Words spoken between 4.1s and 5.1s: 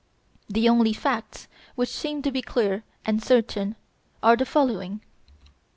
are the following.